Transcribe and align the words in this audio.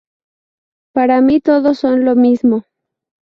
Para 0.95 1.21
mi 1.21 1.39
todos 1.41 1.77
son 1.77 2.05
lo 2.05 2.15
mismo. 2.15 2.63